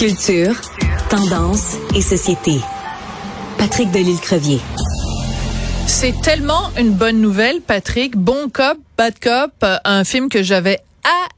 Culture, 0.00 0.54
tendance 1.10 1.76
et 1.94 2.00
société. 2.00 2.52
Patrick 3.58 3.90
Delisle-Crevier. 3.90 4.56
C'est 5.86 6.18
tellement 6.22 6.70
une 6.78 6.92
bonne 6.92 7.20
nouvelle, 7.20 7.60
Patrick. 7.60 8.16
Bon 8.16 8.48
cop, 8.48 8.78
bad 8.96 9.18
cop, 9.18 9.52
un 9.84 10.04
film 10.04 10.30
que 10.30 10.42
j'avais 10.42 10.78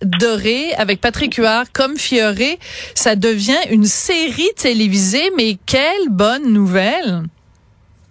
adoré 0.01 0.75
avec 0.79 1.01
Patrick 1.01 1.35
Huard 1.35 1.73
comme 1.73 1.97
Fioré. 1.97 2.61
Ça 2.95 3.17
devient 3.17 3.59
une 3.73 3.83
série 3.83 4.51
télévisée, 4.57 5.33
mais 5.37 5.57
quelle 5.67 6.09
bonne 6.09 6.53
nouvelle! 6.53 7.23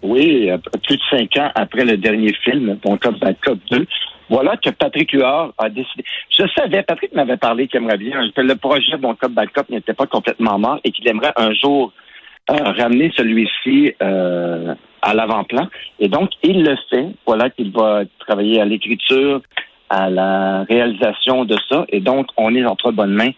Oui, 0.02 0.50
plus 0.84 0.96
de 0.98 1.02
cinq 1.08 1.34
ans 1.38 1.50
après 1.54 1.86
le 1.86 1.96
dernier 1.96 2.34
film, 2.44 2.76
Bon 2.84 2.98
Cop, 2.98 3.18
Bad 3.20 3.36
Cop 3.42 3.58
2, 3.70 3.86
voilà 4.28 4.56
que 4.56 4.70
Patrick 4.70 5.12
Huard 5.12 5.52
a 5.58 5.68
décidé. 5.68 6.04
Je 6.30 6.44
savais, 6.56 6.82
Patrick 6.82 7.14
m'avait 7.14 7.36
parlé 7.36 7.68
qu'il 7.68 7.78
aimerait 7.78 7.98
bien 7.98 8.30
que 8.30 8.40
le 8.40 8.56
projet 8.56 8.96
Bon 8.96 9.14
Cop, 9.14 9.32
Cop 9.54 9.68
n'était 9.70 9.94
pas 9.94 10.06
complètement 10.06 10.58
mort 10.58 10.80
et 10.84 10.90
qu'il 10.90 11.06
aimerait 11.08 11.32
un 11.36 11.52
jour 11.52 11.92
euh, 12.50 12.54
ramener 12.54 13.12
celui-ci 13.16 13.94
euh, 14.02 14.74
à 15.02 15.14
l'avant-plan. 15.14 15.68
Et 16.00 16.08
donc, 16.08 16.30
il 16.42 16.64
le 16.64 16.76
fait. 16.90 17.08
Voilà 17.26 17.50
qu'il 17.50 17.70
va 17.72 18.02
travailler 18.20 18.60
à 18.60 18.64
l'écriture, 18.64 19.42
à 19.90 20.10
la 20.10 20.64
réalisation 20.64 21.44
de 21.44 21.56
ça. 21.68 21.84
Et 21.88 22.00
donc, 22.00 22.26
on 22.36 22.54
est 22.54 22.64
entre 22.64 22.90
bonnes 22.92 23.14
mains 23.14 23.32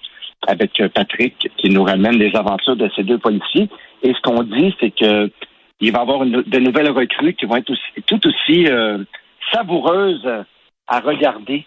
avec 0.47 0.83
Patrick 0.95 1.51
qui 1.57 1.71
nous 1.71 1.85
ramène 1.85 2.19
les 2.19 2.35
aventures 2.37 2.77
de 2.77 2.91
ces 2.95 3.03
deux 3.03 3.19
policiers. 3.19 3.69
Et 4.03 4.13
ce 4.13 4.21
qu'on 4.21 4.43
dit, 4.43 4.75
c'est 4.79 4.91
que 4.91 5.31
il 5.81 5.93
va 5.93 5.99
y 5.99 6.03
avoir 6.03 6.25
de 6.25 6.59
nouvelles 6.59 6.91
recrues 6.91 7.35
qui 7.35 7.47
vont 7.47 7.57
être 7.57 7.73
tout 8.07 8.27
aussi 8.27 8.67
euh, 8.69 8.99
savoureuses 9.53 10.45
à 10.89 11.01
regarder 11.01 11.65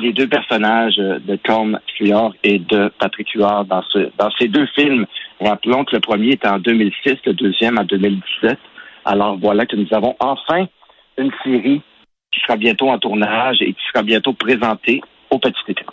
les 0.00 0.12
deux 0.12 0.28
personnages 0.28 0.96
de 0.96 1.36
Tom 1.36 1.78
Flior 1.96 2.34
et 2.42 2.58
de 2.58 2.90
Patrick 2.98 3.30
Huard 3.30 3.64
dans, 3.64 3.82
ce, 3.90 4.10
dans 4.18 4.30
ces 4.38 4.48
deux 4.48 4.66
films. 4.74 5.06
Rappelons 5.40 5.84
que 5.84 5.96
le 5.96 6.00
premier 6.00 6.32
est 6.32 6.46
en 6.46 6.58
2006, 6.58 7.16
le 7.24 7.32
deuxième 7.32 7.78
en 7.78 7.84
2017. 7.84 8.58
Alors 9.04 9.38
voilà 9.38 9.64
que 9.64 9.76
nous 9.76 9.88
avons 9.92 10.14
enfin 10.20 10.66
une 11.16 11.30
série 11.42 11.80
qui 12.32 12.40
sera 12.40 12.56
bientôt 12.56 12.90
en 12.90 12.98
tournage 12.98 13.62
et 13.62 13.72
qui 13.72 13.80
sera 13.92 14.02
bientôt 14.02 14.34
présentée 14.34 15.00
au 15.30 15.38
petit 15.38 15.54
écran. 15.68 15.92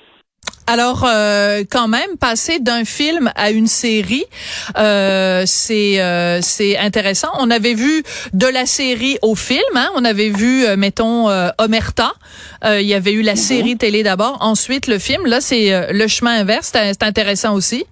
Alors, 0.67 1.05
euh, 1.05 1.63
quand 1.69 1.87
même, 1.87 2.17
passer 2.19 2.59
d'un 2.59 2.85
film 2.85 3.31
à 3.35 3.51
une 3.51 3.67
série, 3.67 4.23
euh, 4.77 5.43
c'est 5.45 6.01
euh, 6.01 6.39
c'est 6.41 6.75
intéressant. 6.77 7.27
On 7.39 7.51
avait 7.51 7.75
vu 7.75 8.01
de 8.33 8.47
la 8.47 8.65
série 8.65 9.17
au 9.21 9.35
film, 9.35 9.61
hein? 9.75 9.89
on 9.95 10.03
avait 10.03 10.29
vu, 10.29 10.65
euh, 10.65 10.75
mettons, 10.75 11.29
euh, 11.29 11.49
Omerta. 11.59 12.13
il 12.63 12.81
y 12.81 12.95
avait 12.95 13.13
eu 13.13 13.21
la 13.21 13.33
mhm. 13.33 13.37
série 13.37 13.77
télé 13.77 14.01
d'abord, 14.01 14.37
ensuite 14.41 14.87
le 14.87 14.97
film. 14.97 15.27
Là, 15.27 15.39
c'est 15.39 15.93
le 15.93 16.07
chemin 16.07 16.41
inverse. 16.41 16.73
C'est 16.73 17.03
intéressant 17.03 17.53
aussi. 17.53 17.85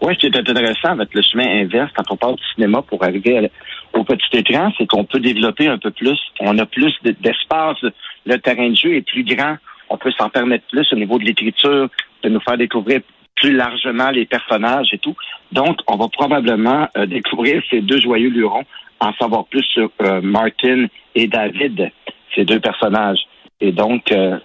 Oui, 0.00 0.12
ce 0.14 0.18
qui 0.18 0.26
est 0.26 0.36
intéressant 0.36 0.90
avec 0.90 1.14
le 1.14 1.22
chemin 1.22 1.62
inverse 1.62 1.90
quand 1.96 2.10
on 2.10 2.16
parle 2.16 2.34
du 2.34 2.42
cinéma 2.54 2.82
pour 2.82 3.02
arriver 3.04 3.48
au 3.94 4.02
petit 4.02 4.38
écran, 4.38 4.72
c'est 4.76 4.86
qu'on 4.86 5.04
peut 5.04 5.20
développer 5.20 5.68
un 5.68 5.78
peu 5.78 5.92
plus. 5.92 6.18
On 6.40 6.58
a 6.58 6.66
plus 6.66 6.92
d'espace. 7.02 7.78
Le 8.26 8.38
terrain 8.38 8.70
de 8.70 8.76
jeu 8.76 8.96
est 8.96 9.02
plus 9.02 9.24
grand 9.24 9.56
on 9.88 9.96
peut 9.96 10.12
s'en 10.12 10.28
permettre 10.28 10.66
plus 10.68 10.92
au 10.92 10.96
niveau 10.96 11.18
de 11.18 11.24
l'écriture, 11.24 11.88
de 12.22 12.28
nous 12.28 12.40
faire 12.40 12.56
découvrir 12.56 13.00
plus 13.36 13.52
largement 13.52 14.10
les 14.10 14.26
personnages 14.26 14.92
et 14.92 14.98
tout. 14.98 15.14
Donc, 15.52 15.78
on 15.86 15.96
va 15.96 16.08
probablement 16.08 16.88
euh, 16.96 17.06
découvrir 17.06 17.62
ces 17.70 17.80
deux 17.80 18.00
joyeux 18.00 18.30
lurons, 18.30 18.64
en 19.00 19.12
savoir 19.14 19.44
plus 19.46 19.62
sur 19.64 19.90
euh, 20.02 20.20
Martin 20.22 20.86
et 21.14 21.26
David, 21.26 21.90
ces 22.34 22.44
deux 22.44 22.60
personnages. 22.60 23.20
Et 23.60 23.72
donc, 23.72 24.10
euh, 24.10 24.38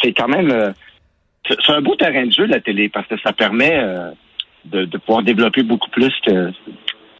c'est 0.00 0.12
quand 0.12 0.28
même... 0.28 0.72
c'est 1.48 1.72
un 1.72 1.80
beau 1.80 1.96
terrain 1.96 2.26
de 2.26 2.32
jeu, 2.32 2.46
la 2.46 2.60
télé, 2.60 2.88
parce 2.88 3.06
que 3.08 3.18
ça 3.20 3.32
permet 3.32 3.82
de, 4.64 4.84
de 4.84 4.98
pouvoir 4.98 5.22
développer 5.22 5.62
beaucoup 5.62 5.90
plus 5.90 6.12
que 6.24 6.50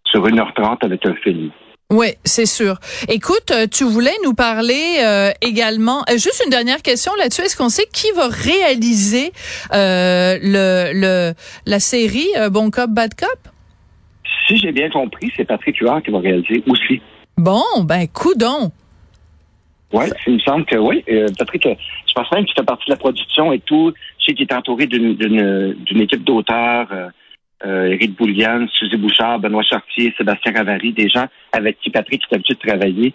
sur 0.04 0.26
1h30 0.26 0.84
avec 0.84 1.06
un 1.06 1.14
film. 1.14 1.50
Oui, 1.92 2.08
c'est 2.24 2.46
sûr. 2.46 2.78
Écoute, 3.08 3.52
euh, 3.52 3.68
tu 3.70 3.84
voulais 3.84 4.14
nous 4.24 4.34
parler 4.34 4.98
euh, 5.04 5.30
également, 5.40 6.00
euh, 6.10 6.14
juste 6.14 6.42
une 6.44 6.50
dernière 6.50 6.82
question 6.82 7.12
là-dessus, 7.14 7.42
est-ce 7.42 7.56
qu'on 7.56 7.68
sait 7.68 7.86
qui 7.92 8.10
va 8.10 8.26
réaliser 8.26 9.30
le, 9.72 10.90
le 10.92 11.32
la 11.64 11.78
série 11.78 12.26
Bon 12.50 12.70
Cop, 12.72 12.90
Bad 12.90 13.14
Cop? 13.14 13.38
Si 14.48 14.56
j'ai 14.56 14.72
bien 14.72 14.90
compris, 14.90 15.32
c'est 15.36 15.44
Patrick 15.44 15.76
Huard 15.76 16.02
qui 16.02 16.10
va 16.10 16.18
réaliser 16.18 16.64
aussi. 16.66 17.00
Bon, 17.36 17.62
ben 17.84 18.08
coudon. 18.08 18.72
Oui, 19.92 20.06
il 20.26 20.34
me 20.34 20.38
semble 20.40 20.64
que 20.64 20.76
oui. 20.76 21.04
Patrick, 21.38 21.62
je 21.64 22.12
pense 22.14 22.30
même 22.32 22.44
qu'il 22.46 22.54
fait 22.54 22.64
partie 22.66 22.86
de 22.86 22.94
la 22.94 22.96
production 22.98 23.52
et 23.52 23.60
tout. 23.60 23.92
Je 24.18 24.26
sais 24.26 24.34
qu'il 24.34 24.48
est 24.50 24.52
entouré 24.52 24.88
d'une 24.88 26.00
équipe 26.00 26.24
d'auteurs 26.24 26.88
euh, 27.64 27.86
Éric 27.86 28.16
Boulian, 28.16 28.66
Suzy 28.68 28.96
Bouchard, 28.96 29.38
Benoît 29.38 29.62
Chartier, 29.62 30.14
Sébastien 30.16 30.52
Ravary, 30.52 30.92
des 30.92 31.08
gens 31.08 31.26
avec 31.52 31.78
qui 31.80 31.90
Patrick 31.90 32.22
est 32.30 32.34
habitué 32.34 32.54
de 32.54 32.68
travailler. 32.68 33.14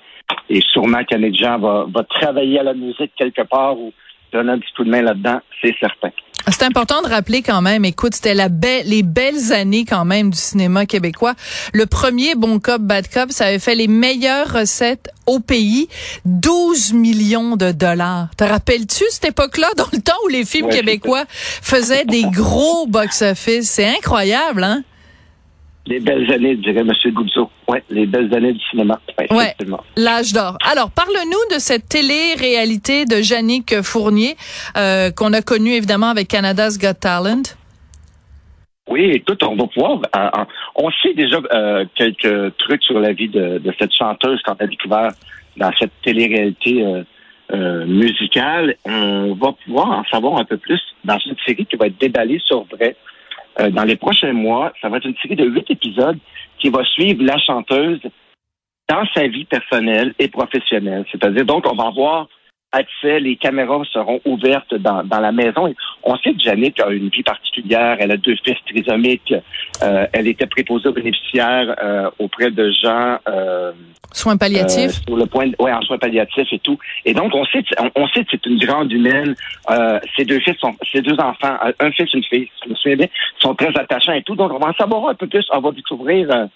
Et 0.50 0.62
sûrement 0.62 1.02
de 1.02 1.36
gens 1.36 1.60
va, 1.60 1.86
va 1.94 2.04
travailler 2.04 2.60
à 2.60 2.64
la 2.64 2.74
musique 2.74 3.12
quelque 3.16 3.44
part 3.44 3.78
ou 3.78 3.94
donner 4.32 4.54
un 4.54 4.60
petit 4.60 4.74
coup 4.74 4.84
de 4.84 4.90
main 4.90 5.02
là-dedans, 5.02 5.42
c'est 5.62 5.76
certain. 5.80 6.10
C'est 6.48 6.64
important 6.64 7.02
de 7.02 7.08
rappeler 7.08 7.42
quand 7.42 7.62
même, 7.62 7.86
écoute, 7.86 8.16
c'était 8.16 8.34
la 8.34 8.50
belle, 8.50 8.88
les 8.88 9.04
belles 9.04 9.52
années 9.54 9.86
quand 9.86 10.06
même 10.06 10.32
du 10.32 10.38
cinéma 10.38 10.86
québécois. 10.86 11.36
Le 11.74 11.86
premier 11.86 12.36
Bon 12.36 12.60
Cop, 12.60 12.82
Bad 12.82 13.08
Cop, 13.08 13.32
ça 13.32 13.46
avait 13.46 13.60
fait 13.60 13.76
les 13.76 13.88
meilleures 13.88 14.52
recettes 14.52 15.10
au 15.28 15.40
pays, 15.40 15.88
12 16.26 16.94
millions 16.94 17.56
de 17.56 17.72
dollars. 17.72 18.30
Te 18.38 18.44
rappelles-tu 18.44 19.04
cette 19.10 19.26
époque-là, 19.26 19.70
dans 19.78 19.88
le 19.94 20.02
temps 20.02 20.18
où 20.26 20.28
les 20.30 20.46
films 20.46 20.70
québécois 20.70 21.26
faisaient 21.30 22.06
des 22.06 22.24
gros 22.24 22.88
box-office? 22.88 23.70
C'est 23.70 23.88
incroyable, 23.88 24.64
hein? 24.64 24.84
Les 25.92 26.00
belles 26.00 26.32
années, 26.32 26.56
dirait 26.56 26.80
M. 26.80 26.94
Goudzo. 27.12 27.52
Oui, 27.68 27.80
les 27.90 28.06
belles 28.06 28.34
années 28.34 28.54
du 28.54 28.64
cinéma. 28.70 28.98
Ouais, 29.30 29.54
l'âge 29.98 30.32
d'or. 30.32 30.58
Alors, 30.66 30.90
parle-nous 30.90 31.54
de 31.54 31.60
cette 31.60 31.90
télé-réalité 31.90 33.04
de 33.04 33.22
Jannick 33.22 33.82
Fournier 33.82 34.38
euh, 34.78 35.12
qu'on 35.12 35.34
a 35.34 35.42
connue 35.42 35.74
évidemment 35.74 36.08
avec 36.08 36.30
Canada's 36.30 36.80
Got 36.80 36.94
Talent. 36.94 37.42
Oui, 38.88 39.02
écoute, 39.12 39.44
on 39.44 39.58
va 39.58 39.68
pouvoir. 39.68 40.00
Euh, 40.16 40.46
on 40.78 40.90
sait 41.04 41.14
déjà 41.14 41.40
euh, 41.54 41.84
quelques 41.94 42.56
trucs 42.56 42.84
sur 42.84 42.98
la 42.98 43.12
vie 43.12 43.28
de, 43.28 43.58
de 43.58 43.74
cette 43.78 43.94
chanteuse 43.94 44.42
qu'on 44.44 44.54
a 44.54 44.68
découvert 44.68 45.12
dans 45.58 45.72
cette 45.78 45.92
télé-réalité 46.06 46.86
musicale. 47.86 48.76
On 48.86 49.34
va 49.34 49.52
pouvoir 49.66 49.90
en 49.90 50.06
savoir 50.06 50.40
un 50.40 50.46
peu 50.46 50.56
plus 50.56 50.80
dans 51.04 51.18
une 51.18 51.36
série 51.46 51.66
qui 51.66 51.76
va 51.76 51.88
être 51.88 52.00
déballée 52.00 52.40
sur 52.46 52.64
vrai 52.64 52.96
euh, 53.60 53.70
dans 53.70 53.84
les 53.84 53.96
prochains 53.96 54.34
mois. 54.34 54.72
Ça 54.82 54.90
va 54.90 54.98
être 54.98 55.08
une 55.08 55.18
série 55.18 55.36
de 55.36 55.46
huit 55.46 55.70
épisodes 55.70 56.18
qui 56.58 56.70
va 56.70 56.84
suivre 56.86 57.24
la 57.24 57.38
chanteuse 57.38 58.00
dans 58.90 59.06
sa 59.14 59.28
vie 59.28 59.46
personnelle 59.46 60.14
et 60.20 60.28
professionnelle. 60.28 61.06
C'est-à-dire, 61.12 61.46
donc, 61.46 61.66
on 61.70 61.76
va 61.76 61.90
voir 61.90 62.28
accès, 62.72 63.20
les 63.20 63.36
caméras 63.36 63.82
seront 63.92 64.22
ouvertes 64.26 64.76
dans, 64.76 65.04
dans 65.04 65.20
la 65.20 65.32
maison. 65.32 65.74
On 66.04 66.16
sait 66.18 66.34
que 66.34 66.40
Janet 66.40 66.80
a 66.80 66.90
une 66.90 67.10
vie 67.10 67.24
particulière, 67.24 67.98
elle 68.00 68.12
a 68.12 68.18
deux 68.18 68.36
fils 68.44 68.58
trisomiques, 68.68 69.34
euh, 69.84 70.08
elle 70.14 70.28
était 70.28 70.48
préposée 70.48 70.90
aux 70.90 70.94
bénéficiaires 70.94 71.76
euh, 71.84 72.10
auprès 72.20 72.52
de 72.52 72.72
gens... 72.72 73.18
Euh, 73.28 73.72
soins 74.14 74.38
palliatifs? 74.38 75.02
Sur 75.08 75.18
le 75.18 75.26
point, 75.26 75.48
de, 75.48 75.56
ouais, 75.60 75.72
en 75.72 75.82
soins 75.82 75.98
palliatifs 75.98 76.52
et 76.52 76.60
tout. 76.60 76.78
Et 77.06 77.14
donc, 77.14 77.34
on 77.34 77.46
sait, 77.46 77.64
on, 77.96 78.08
sait 78.10 78.24
que 78.24 78.32
c'est 78.32 78.46
une 78.46 78.60
grande 78.60 78.92
humaine. 78.92 79.36
Ces 80.18 80.26
deux 80.26 80.40
fils 80.40 80.58
sont, 80.60 80.76
ces 80.92 81.02
deux 81.02 81.16
enfants, 81.20 81.58
un 81.80 81.92
fils, 81.92 82.14
une 82.14 82.24
fille, 82.24 82.50
je 82.66 82.70
me 82.70 82.76
souviens 82.76 82.98
bien, 82.98 83.08
sont 83.40 83.56
très 83.56 83.70
attachants 83.78 84.14
et 84.14 84.24
tout. 84.24 84.36
Donc, 84.36 84.52
on 84.54 84.60
va 84.60 84.68
en 84.70 84.74
savoir 84.74 85.10
un 85.10 85.16
peu 85.16 85.28
plus. 85.28 85.46
On 85.52 85.60
va 85.60 85.72
découvrir 85.72 86.48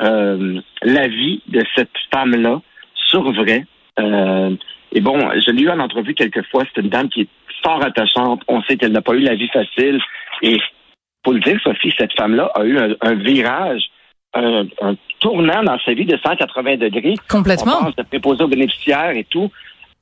la 0.00 1.08
vie 1.08 1.40
de 1.46 1.62
cette 1.76 1.92
femme-là 2.12 2.60
sur 2.94 3.32
vrai. 3.32 3.64
Euh, 4.00 4.56
et 4.94 5.00
bon, 5.00 5.18
je 5.18 5.50
l'ai 5.50 5.62
eu 5.62 5.70
en 5.70 5.80
entrevue 5.80 6.14
quelques 6.14 6.46
fois. 6.46 6.62
C'est 6.72 6.80
une 6.80 6.88
dame 6.88 7.08
qui 7.08 7.22
est 7.22 7.28
fort 7.64 7.82
attachante. 7.84 8.42
On 8.46 8.62
sait 8.62 8.76
qu'elle 8.76 8.92
n'a 8.92 9.02
pas 9.02 9.14
eu 9.14 9.20
la 9.20 9.34
vie 9.34 9.48
facile. 9.48 10.00
Et 10.40 10.58
pour 11.22 11.32
le 11.32 11.40
dire, 11.40 11.58
Sophie, 11.62 11.92
cette 11.98 12.12
femme-là 12.14 12.50
a 12.54 12.64
eu 12.64 12.78
un, 12.78 13.14
virage, 13.14 13.82
un, 14.34 14.66
tournant 15.18 15.64
dans 15.64 15.78
sa 15.84 15.94
vie 15.94 16.06
de 16.06 16.16
180 16.16 16.76
degrés. 16.76 17.14
Complètement. 17.28 17.78
On 17.80 17.84
pense 17.84 17.96
de 17.96 18.02
préposer 18.04 18.44
aux 18.44 18.48
bénéficiaires 18.48 19.16
et 19.16 19.24
tout 19.24 19.50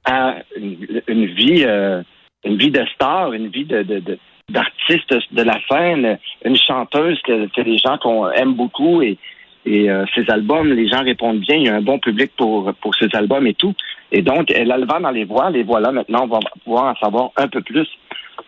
à 0.04 0.36
une, 0.56 1.26
vie, 1.26 1.64
euh, 1.64 2.02
une 2.44 2.58
vie 2.58 2.70
de 2.70 2.84
star, 2.94 3.32
une 3.32 3.48
vie 3.48 3.64
de, 3.64 3.82
de, 3.82 4.18
d'artiste 4.50 5.14
de 5.32 5.42
la 5.42 5.58
scène, 5.70 6.18
une 6.44 6.56
chanteuse 6.56 7.20
que, 7.22 7.46
que 7.46 7.60
les 7.62 7.78
gens 7.78 7.96
qu'on 7.98 8.28
aime 8.30 8.54
beaucoup 8.54 9.00
et, 9.00 9.16
et 9.64 9.90
euh, 9.90 10.04
ses 10.14 10.28
albums, 10.28 10.72
les 10.72 10.88
gens 10.88 11.04
répondent 11.04 11.40
bien, 11.40 11.56
il 11.56 11.66
y 11.66 11.68
a 11.68 11.76
un 11.76 11.82
bon 11.82 11.98
public 11.98 12.32
pour, 12.36 12.72
pour 12.80 12.94
ses 12.94 13.08
albums 13.14 13.46
et 13.46 13.54
tout. 13.54 13.74
Et 14.10 14.22
donc, 14.22 14.50
elle 14.50 14.72
a 14.72 14.76
le 14.76 14.86
vent 14.86 15.00
dans 15.00 15.10
les 15.10 15.24
voix. 15.24 15.50
Les 15.50 15.62
voilà, 15.62 15.92
maintenant, 15.92 16.24
on 16.24 16.26
va 16.26 16.40
pouvoir 16.64 16.84
en 16.92 16.96
savoir 16.96 17.30
un 17.36 17.48
peu 17.48 17.62
plus 17.62 17.88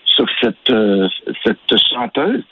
sur 0.05 0.27
cette, 0.41 0.71
euh, 0.71 1.09
cette 1.45 1.79
chanteuse. 1.93 2.43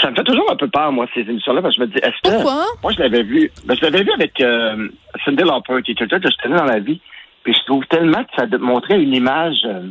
Ça 0.00 0.10
me 0.10 0.16
fait 0.16 0.24
toujours 0.24 0.50
un 0.50 0.56
peu 0.56 0.68
peur, 0.68 0.92
moi, 0.92 1.06
ces 1.12 1.20
émissions-là, 1.20 1.60
parce 1.60 1.76
que 1.76 1.82
je 1.82 1.86
me 1.88 1.92
dis, 1.92 1.98
est-ce 1.98 2.22
que... 2.22 2.34
Pourquoi? 2.34 2.64
Moi, 2.82 2.92
je 2.92 3.00
l'avais 3.00 3.22
vu. 3.22 3.50
Ben, 3.66 3.76
je 3.76 3.82
l'avais 3.82 4.02
vu 4.02 4.12
avec 4.12 4.40
euh, 4.40 4.88
Cindy 5.24 5.42
Lauper, 5.42 5.82
qui 5.84 5.92
est 5.92 5.94
quelqu'un 5.94 6.20
que 6.20 6.30
je 6.30 6.36
connais 6.42 6.56
dans 6.56 6.64
la 6.64 6.78
vie. 6.78 7.00
Puis 7.42 7.54
je 7.54 7.64
trouve 7.64 7.84
tellement 7.86 8.24
que 8.24 8.30
ça 8.36 8.46
montrait 8.58 9.00
une 9.00 9.14
image 9.14 9.58
euh, 9.64 9.88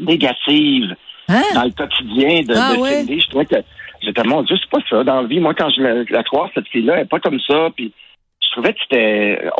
négative 0.00 0.96
hein? 1.28 1.42
dans 1.54 1.64
le 1.64 1.70
quotidien 1.70 2.42
de, 2.42 2.54
ah 2.56 2.74
Cindy. 2.76 3.20
Je 3.20 3.28
trouvais 3.28 3.46
que 3.46 3.56
J'étais, 4.04 4.22
mon 4.24 4.42
Dieu, 4.42 4.56
c'est 4.60 4.70
pas 4.70 4.84
ça 4.88 5.04
dans 5.04 5.22
la 5.22 5.26
vie. 5.26 5.40
Moi, 5.40 5.54
quand 5.54 5.70
je 5.70 5.80
la, 5.80 6.04
la 6.08 6.22
croise, 6.22 6.50
cette 6.54 6.68
fille-là, 6.68 6.94
elle 6.96 7.02
est 7.02 7.08
pas 7.08 7.20
comme 7.20 7.40
ça. 7.40 7.70
Puis 7.74 7.92
je 8.42 8.50
trouvais 8.52 8.72
que 8.72 8.80
c'était... 8.80 9.50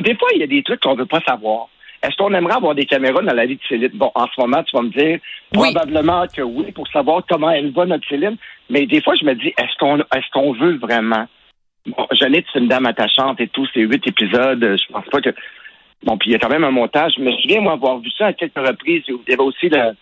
des 0.00 0.16
fois, 0.16 0.28
il 0.34 0.40
y 0.40 0.42
a 0.42 0.46
des 0.46 0.62
trucs 0.62 0.80
qu'on 0.80 0.94
veut 0.94 1.06
pas 1.06 1.20
savoir. 1.20 1.68
Est-ce 2.02 2.16
qu'on 2.16 2.34
aimerait 2.34 2.56
avoir 2.56 2.74
des 2.74 2.84
caméras 2.84 3.22
dans 3.22 3.32
la 3.32 3.46
vie 3.46 3.56
de 3.56 3.62
Céline? 3.68 3.92
Bon, 3.94 4.10
en 4.16 4.26
ce 4.26 4.40
moment, 4.40 4.62
tu 4.64 4.76
vas 4.76 4.82
me 4.82 4.88
dire 4.88 5.20
probablement 5.52 6.26
que 6.26 6.42
oui, 6.42 6.72
pour 6.72 6.88
savoir 6.88 7.22
comment 7.28 7.50
elle 7.50 7.70
va, 7.70 7.86
notre 7.86 8.08
Céline. 8.08 8.36
Mais 8.68 8.86
des 8.86 9.00
fois, 9.00 9.14
je 9.14 9.24
me 9.24 9.34
dis, 9.34 9.54
est-ce 9.56 9.78
qu'on 9.78 9.98
est-ce 9.98 10.30
qu'on 10.32 10.52
veut 10.52 10.78
vraiment? 10.78 11.26
Bon, 11.86 12.06
Jeannette, 12.10 12.46
c'est 12.52 12.58
une 12.58 12.68
dame 12.68 12.86
attachante 12.86 13.40
et 13.40 13.46
tous 13.48 13.68
ces 13.72 13.82
huit 13.82 14.04
épisodes. 14.06 14.60
Je 14.60 14.92
pense 14.92 15.06
pas 15.06 15.20
que. 15.20 15.30
Bon, 16.02 16.16
puis 16.18 16.30
il 16.30 16.32
y 16.32 16.36
a 16.36 16.40
quand 16.40 16.48
même 16.48 16.64
un 16.64 16.72
montage. 16.72 17.12
Je 17.16 17.22
me 17.22 17.30
souviens, 17.32 17.60
moi, 17.60 17.74
avoir 17.74 17.98
vu 17.98 18.10
ça 18.18 18.26
à 18.26 18.32
quelques 18.32 18.58
reprises. 18.58 19.04
Il 19.06 19.18
y 19.28 19.32
avait 19.32 19.42
aussi 19.42 19.68
le, 19.68 19.92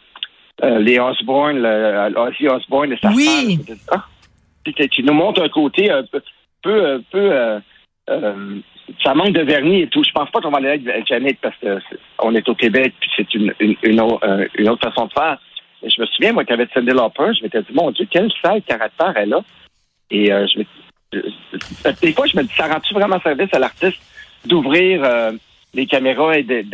euh, 0.62 0.78
les 0.78 0.98
Osborne, 0.98 1.58
le, 1.58 2.18
Ozzy 2.18 2.48
Osbourne 2.48 2.92
et 2.92 2.98
sa 2.98 3.10
oui. 3.10 3.58
femme. 3.66 3.76
Ah, 3.90 4.04
qui 4.64 5.02
nous 5.02 5.14
montre 5.14 5.42
un 5.42 5.48
côté 5.48 5.90
un 5.90 6.02
peu, 6.04 6.20
peu, 6.62 7.02
peu 7.10 7.32
euh, 7.32 7.60
euh, 8.10 8.58
ça 9.02 9.14
manque 9.14 9.32
de 9.32 9.42
vernis 9.42 9.82
et 9.82 9.88
tout. 9.88 10.04
Je 10.04 10.12
pense 10.12 10.30
pas 10.30 10.40
qu'on 10.40 10.50
va 10.50 10.58
aller 10.58 10.70
avec 10.70 11.06
Janet 11.06 11.38
parce 11.40 11.56
qu'on 12.18 12.34
est 12.34 12.48
au 12.48 12.54
Québec 12.54 12.92
puis 13.00 13.10
c'est 13.16 13.34
une, 13.34 13.54
une, 13.60 13.76
une, 13.82 14.00
autre 14.68 14.88
façon 14.88 15.06
de 15.06 15.12
faire. 15.12 15.38
je 15.82 16.00
me 16.00 16.06
souviens, 16.06 16.32
moi, 16.32 16.44
qu'avec 16.44 16.70
Cindy 16.72 16.90
Lauper, 16.90 17.32
je 17.38 17.42
m'étais 17.42 17.62
dit, 17.62 17.72
mon 17.72 17.90
Dieu, 17.90 18.06
quel 18.10 18.30
sale 18.42 18.62
caractère 18.62 19.12
elle 19.16 19.34
a. 19.34 19.42
Et 20.10 20.26
je 20.26 20.58
me 20.58 20.64
des 21.12 22.12
fois, 22.12 22.26
je 22.26 22.36
me 22.36 22.42
dis, 22.42 22.54
ça 22.56 22.66
rend-tu 22.66 22.94
vraiment 22.94 23.20
service 23.20 23.52
à 23.52 23.58
l'artiste 23.58 24.00
d'ouvrir 24.44 25.02
euh, 25.04 25.32
les 25.74 25.86
caméras 25.86 26.38
et 26.38 26.42
de, 26.42 26.64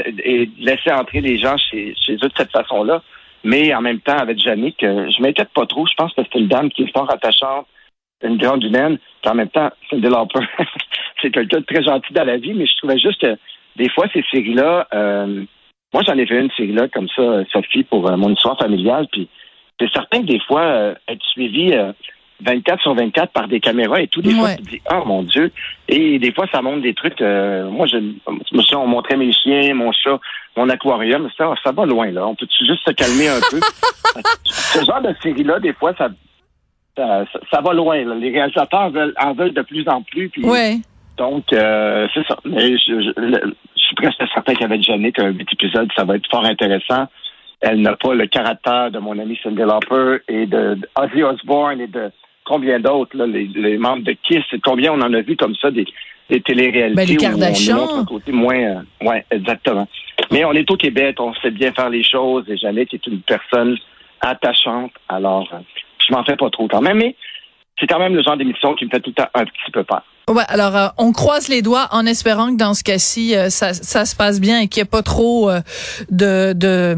laisser 0.58 0.92
entrer 0.92 1.20
les 1.20 1.38
gens 1.38 1.56
chez, 1.56 1.94
chez 1.96 2.14
eux 2.14 2.28
de 2.28 2.32
cette 2.36 2.50
façon-là? 2.50 3.02
Mais 3.44 3.74
en 3.74 3.80
même 3.80 4.00
temps, 4.00 4.16
avec 4.16 4.38
Jannick, 4.38 4.82
euh, 4.82 5.10
je 5.10 5.22
m'inquiète 5.22 5.50
pas 5.54 5.66
trop. 5.66 5.86
Je 5.86 5.94
pense 5.94 6.12
que 6.14 6.22
c'est 6.22 6.38
une 6.38 6.48
dame 6.48 6.70
qui 6.70 6.82
est 6.82 6.92
fort 6.92 7.10
attachante, 7.10 7.66
une 8.22 8.38
grande 8.38 8.64
humaine. 8.64 8.98
Puis 9.22 9.30
en 9.30 9.34
même 9.34 9.48
temps, 9.48 9.70
c'est 9.90 10.00
c'est 11.22 11.30
quelqu'un 11.30 11.60
de 11.60 11.64
très 11.64 11.82
gentil 11.82 12.12
dans 12.12 12.24
la 12.24 12.38
vie, 12.38 12.54
mais 12.54 12.66
je 12.66 12.76
trouvais 12.78 12.98
juste 12.98 13.20
que 13.20 13.36
des 13.76 13.88
fois, 13.90 14.06
ces 14.12 14.24
séries-là, 14.30 14.88
euh, 14.94 15.44
moi, 15.92 16.02
j'en 16.06 16.18
ai 16.18 16.26
fait 16.26 16.40
une 16.40 16.50
série-là 16.50 16.88
comme 16.88 17.08
ça, 17.08 17.44
Sophie, 17.52 17.84
pour 17.84 18.10
mon 18.16 18.32
histoire 18.32 18.58
familiale. 18.58 19.06
Puis 19.12 19.28
c'est 19.78 19.90
certain 19.92 20.22
que 20.22 20.26
des 20.26 20.40
fois, 20.40 20.94
être 21.08 21.24
suivi 21.32 21.72
24 22.44 22.82
sur 22.82 22.94
24 22.94 23.32
par 23.32 23.48
des 23.48 23.60
caméras 23.60 24.02
et 24.02 24.08
tout. 24.08 24.20
Des 24.20 24.34
fois, 24.34 24.54
tu 24.54 24.62
te 24.62 24.70
dis, 24.70 24.80
oh 24.92 25.02
mon 25.06 25.22
Dieu. 25.22 25.50
Et 25.88 26.18
des 26.18 26.32
fois, 26.32 26.46
ça 26.52 26.60
montre 26.60 26.82
des 26.82 26.94
trucs. 26.94 27.20
Euh, 27.22 27.68
moi, 27.70 27.86
je, 27.86 27.96
me 27.96 28.62
suis, 28.62 28.76
on 28.76 28.86
montrait 28.86 29.16
mes 29.16 29.32
chiens, 29.32 29.74
mon 29.74 29.92
chat, 29.92 30.18
mon 30.56 30.68
aquarium. 30.68 31.28
Ça, 31.36 31.54
ça 31.64 31.72
va 31.72 31.86
loin, 31.86 32.10
là. 32.10 32.26
On 32.26 32.34
peut 32.34 32.46
juste 32.66 32.84
se 32.86 32.92
calmer 32.92 33.28
un 33.28 33.40
peu? 33.50 33.60
Ce 34.44 34.84
genre 34.84 35.00
de 35.00 35.14
série-là, 35.22 35.60
des 35.60 35.72
fois, 35.72 35.94
ça, 35.96 36.08
ça, 36.96 37.60
va 37.60 37.72
loin. 37.72 37.96
Les 37.96 38.30
réalisateurs 38.30 38.90
veulent, 38.90 39.14
en 39.18 39.32
veulent 39.32 39.54
de 39.54 39.62
plus 39.62 39.88
en 39.88 40.02
plus. 40.02 40.28
Puis, 40.28 40.44
Donc, 41.16 41.52
euh, 41.52 42.06
c'est 42.12 42.26
ça. 42.26 42.36
Mais 42.44 42.76
je, 42.76 43.12
suis 43.76 43.94
presque 43.94 44.22
certain 44.34 44.54
qu'avec 44.54 44.82
Janet, 44.82 45.18
un 45.20 45.32
petit 45.32 45.54
épisode, 45.54 45.88
ça 45.96 46.04
va 46.04 46.16
être 46.16 46.28
fort 46.30 46.44
intéressant. 46.44 47.06
Elle 47.60 47.80
n'a 47.80 47.96
pas 47.96 48.14
le 48.14 48.26
caractère 48.26 48.90
de 48.90 48.98
mon 48.98 49.18
ami 49.18 49.38
Cindy 49.42 49.62
Lauper 49.62 50.18
et 50.28 50.46
de, 50.46 50.78
Ozzy 50.94 51.22
Osbourne 51.22 51.80
et 51.80 51.86
de 51.86 52.10
combien 52.46 52.80
d'autres, 52.80 53.16
les, 53.24 53.76
membres 53.76 54.04
de 54.04 54.12
Kiss, 54.22 54.44
combien 54.64 54.92
on 54.92 55.00
en 55.02 55.12
a 55.12 55.20
vu 55.20 55.36
comme 55.36 55.54
ça 55.56 55.70
des, 55.70 55.84
des 56.30 56.40
téléréalités 56.40 56.94
ben, 56.94 57.08
les 57.08 57.16
Kardashians. 57.16 58.00
un 58.00 58.04
côté 58.04 58.32
moins, 58.32 58.58
euh, 58.58 58.82
ouais, 59.02 59.24
exactement. 59.30 59.86
Mais 60.30 60.44
on 60.44 60.52
est 60.52 60.70
au 60.70 60.76
Québec, 60.76 61.16
on 61.18 61.34
sait 61.34 61.50
bien 61.50 61.72
faire 61.72 61.90
les 61.90 62.02
choses 62.02 62.44
et 62.48 62.56
Jeannette 62.56 62.94
est 62.94 63.06
une 63.06 63.20
personne 63.20 63.76
attachante, 64.20 64.92
alors 65.08 65.46
euh, 65.52 65.58
je 65.98 66.14
m'en 66.14 66.24
fais 66.24 66.36
pas 66.36 66.48
trop 66.48 66.68
quand 66.68 66.80
même, 66.80 66.98
mais 66.98 67.16
c'est 67.78 67.86
quand 67.86 67.98
même 67.98 68.14
le 68.14 68.22
genre 68.22 68.36
d'émission 68.36 68.74
qui 68.74 68.86
me 68.86 68.90
fait 68.90 69.00
tout 69.00 69.10
le 69.10 69.22
temps 69.22 69.28
un 69.34 69.44
petit 69.44 69.70
peu 69.72 69.84
peur. 69.84 70.02
Ouais, 70.28 70.42
alors 70.48 70.76
euh, 70.76 70.88
on 70.98 71.12
croise 71.12 71.48
les 71.48 71.62
doigts 71.62 71.88
en 71.92 72.06
espérant 72.06 72.52
que 72.52 72.56
dans 72.56 72.74
ce 72.74 72.82
cas-ci 72.82 73.34
ça, 73.50 73.74
ça 73.74 74.04
se 74.04 74.16
passe 74.16 74.40
bien 74.40 74.60
et 74.60 74.68
qu'il 74.68 74.82
n'y 74.82 74.86
ait 74.86 74.90
pas 74.90 75.02
trop 75.02 75.50
de, 76.10 76.52
de 76.52 76.96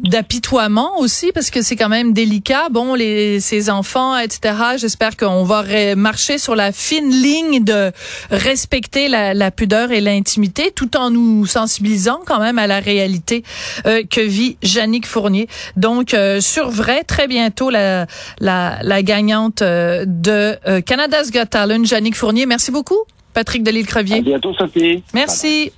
d'apitoiement 0.00 0.98
aussi 0.98 1.32
parce 1.32 1.50
que 1.50 1.62
c'est 1.62 1.76
quand 1.76 1.88
même 1.88 2.12
délicat. 2.12 2.68
Bon, 2.70 2.94
les 2.94 3.40
ces 3.40 3.70
enfants, 3.70 4.16
etc. 4.16 4.54
J'espère 4.76 5.16
qu'on 5.16 5.44
va 5.44 5.64
marcher 5.96 6.38
sur 6.38 6.54
la 6.54 6.72
fine 6.72 7.10
ligne 7.10 7.64
de 7.64 7.92
respecter 8.30 9.08
la, 9.08 9.34
la 9.34 9.50
pudeur 9.50 9.90
et 9.92 10.00
l'intimité, 10.00 10.70
tout 10.74 10.96
en 10.96 11.10
nous 11.10 11.46
sensibilisant 11.46 12.20
quand 12.26 12.40
même 12.40 12.58
à 12.58 12.66
la 12.66 12.80
réalité 12.80 13.42
euh, 13.86 14.02
que 14.08 14.20
vit 14.20 14.56
Jannick 14.62 15.06
Fournier. 15.06 15.48
Donc 15.76 16.14
euh, 16.14 16.40
sur 16.40 16.70
vrai, 16.70 17.04
très 17.04 17.26
bientôt 17.26 17.70
la 17.70 18.06
la, 18.38 18.78
la 18.82 19.02
gagnante 19.02 19.62
euh, 19.62 20.04
de 20.06 20.56
Canada's 20.80 21.30
Got 21.30 21.46
Talent, 21.46 21.84
Jannick 21.84 22.16
Fournier. 22.16 22.46
Merci 22.46 22.70
beaucoup, 22.70 22.98
Patrick 23.34 23.62
Delisle-Crevier. 23.62 24.18
À 24.18 24.20
bientôt, 24.20 24.54
Sophie. 24.54 25.02
Merci. 25.14 25.72